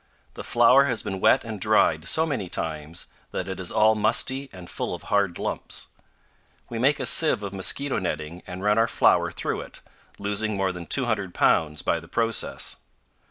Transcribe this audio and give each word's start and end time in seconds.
The 0.33 0.43
flour 0.43 0.85
has 0.85 1.03
been 1.03 1.19
wet 1.19 1.43
and 1.43 1.61
dried 1.61 2.05
so 2.05 2.25
many 2.25 2.49
times 2.49 3.05
that 3.29 3.47
it 3.47 3.59
is 3.59 3.71
all 3.71 3.93
musty 3.93 4.49
and 4.51 4.67
full 4.67 4.95
of 4.95 5.03
hard 5.03 5.37
lumps. 5.37 5.89
We 6.69 6.79
make 6.79 6.99
a 6.99 7.05
sieve 7.05 7.43
of 7.43 7.53
mosquito 7.53 7.99
netting 7.99 8.41
and 8.47 8.63
run 8.63 8.79
our 8.79 8.87
flour 8.87 9.31
through, 9.31 9.61
it, 9.61 9.81
losing 10.17 10.57
more 10.57 10.71
than 10.71 10.87
200 10.87 11.35
pounds 11.35 11.83
by 11.83 11.99
the 11.99 12.07
process. 12.07 12.77